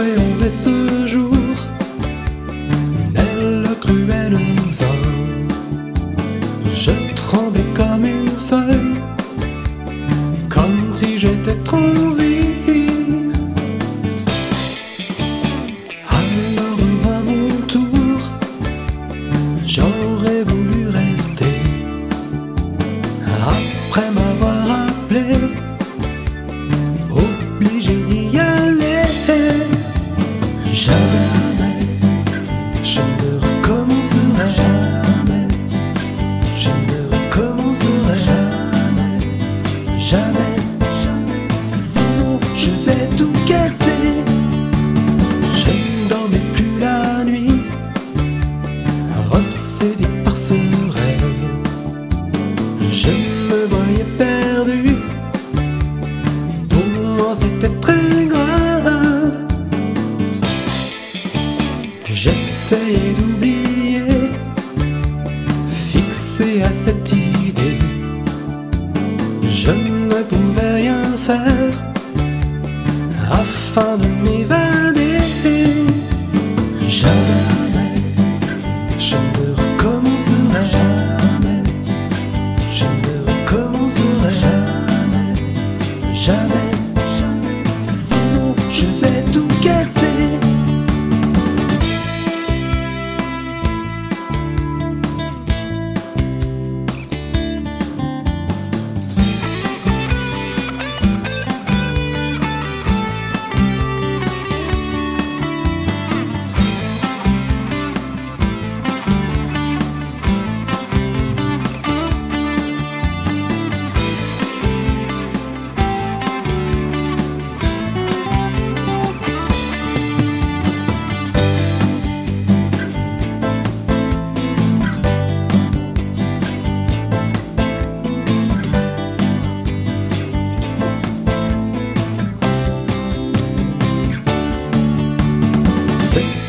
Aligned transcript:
appréhendait 0.00 0.56
ce 0.64 1.06
jour, 1.06 1.36
mais 3.12 3.34
le 3.38 3.74
cruel 3.80 4.34
vin. 4.78 4.98
Je 6.74 6.92
tremblais 7.14 7.66
comme 7.74 8.06
une 8.06 8.26
feuille, 8.48 8.96
comme 10.48 10.92
si 10.96 11.18
j'étais 11.18 11.56
transi. 11.64 12.38
Alors 16.08 16.80
vint 17.04 17.24
mon 17.26 17.48
tour, 17.66 18.18
j'aurais 19.66 20.44
voulu 20.44 20.88
rester. 20.88 21.60
Après 23.26 24.08
m'avoir 24.16 24.86
appelé, 24.88 25.36
jamais. 40.10 40.56
Sinon, 41.76 42.40
je 42.56 42.70
vais 42.84 43.06
tout 43.16 43.32
casser. 43.46 44.24
Je 45.60 45.70
ne 45.70 46.08
dormais 46.08 46.44
plus 46.54 46.72
la 46.80 47.24
nuit, 47.24 47.62
obsédé 49.32 50.06
par 50.24 50.36
ce 50.36 50.54
rêve. 50.98 51.36
Je 53.02 53.12
me 53.50 53.60
voyais 53.72 54.08
perdu. 54.18 54.96
Pour 56.70 56.86
moi, 57.16 57.32
c'était 57.34 57.76
très 57.86 58.26
grave. 58.26 59.46
J'essayais 62.12 63.14
d'oublier, 63.16 64.30
fixé 65.92 66.62
à 66.62 66.72
cette 66.72 67.12
idée. 67.12 67.29
Faire 71.30 71.74
afin 73.30 73.96
de 73.98 74.08
m'évader. 74.22 75.18
Jamais, 76.88 77.94
je 78.98 79.16
ne 79.34 79.44
recommencerai 79.60 80.64
jamais. 80.76 81.62
Je 82.76 82.86
ne 83.02 83.14
recommencerai 83.28 84.32
jamais, 84.42 85.34
jamais, 86.14 86.24
jamais. 86.24 86.69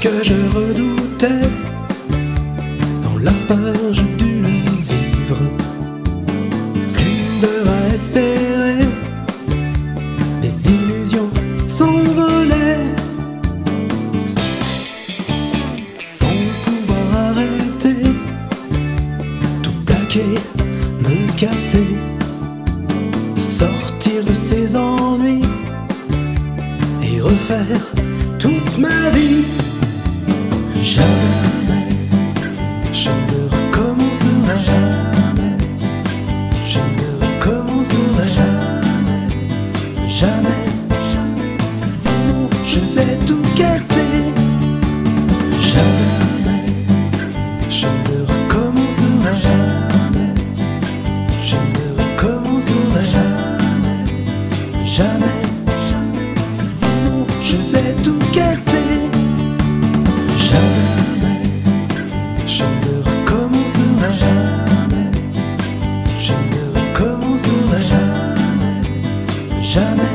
Que 0.00 0.22
je 0.22 0.34
redoutais, 0.56 1.48
dans 3.02 3.18
la 3.18 3.32
peur 3.48 3.74
j'ai 3.92 4.02
dû 4.16 4.40
le 4.42 4.48
vivre. 4.88 5.38
Plus 6.92 7.40
d'heures 7.40 7.68
à 7.68 7.94
espérer, 7.94 8.84
illusions 10.66 11.30
s'envolaient. 11.66 12.94
Sans 15.98 16.38
pouvoir 16.64 17.06
arrêter, 17.30 18.02
tout 19.62 19.84
plaquer, 19.84 20.34
me 21.00 21.26
casser, 21.36 21.88
sortir 23.36 24.24
de 24.24 24.34
ces 24.34 24.76
ennuis 24.76 25.42
et 27.02 27.20
refaire 27.20 27.82
toute 28.38 28.78
ma 28.78 29.10
vie. 29.10 29.44
Jamais, 54.98 55.42
jamais. 55.92 56.24
Sinon, 56.62 57.26
je 57.44 57.56
vais 57.72 57.92
tout 58.02 58.18
casser. 58.32 58.77
Jamais. 69.68 70.07